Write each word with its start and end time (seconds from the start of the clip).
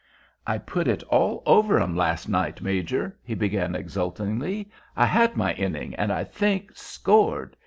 "I 0.47 0.57
put 0.57 0.87
it 0.87 1.03
all 1.03 1.43
over 1.45 1.79
'em 1.79 1.95
last 1.95 2.27
night, 2.27 2.59
Major," 2.59 3.15
he 3.21 3.35
began 3.35 3.75
exultantly. 3.75 4.71
"I 4.97 5.05
had 5.05 5.37
my 5.37 5.53
inning, 5.53 5.93
and, 5.93 6.11
I 6.11 6.23
think, 6.23 6.71
scored. 6.75 7.55